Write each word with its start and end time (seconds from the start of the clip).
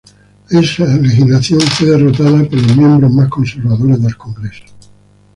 Esta 0.49 0.85
legislación 0.97 1.59
fue 1.61 1.89
derrotada 1.89 2.43
por 2.45 2.55
los 2.55 2.75
miembros 2.75 3.13
más 3.13 3.29
conservadores 3.29 4.01
del 4.01 4.17
Congreso. 4.17 4.63